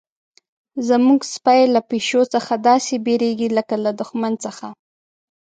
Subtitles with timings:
[0.87, 4.67] زموږ سپی له پیشو څخه داسې بیریږي لکه له دښمن څخه.